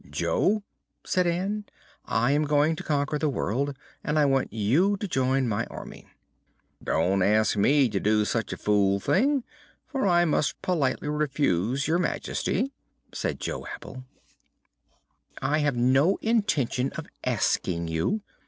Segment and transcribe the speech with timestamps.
[0.09, 0.63] "Jo,"
[1.05, 1.65] said Ann,
[2.05, 6.07] "I am going to conquer the world, and I want you to join my Army."
[6.83, 9.43] "Don't ask me to do such a fool thing,
[9.85, 12.71] for I must politely refuse Your Majesty,"
[13.13, 14.03] said Jo Apple.
[15.39, 18.23] "I have no intention of asking you.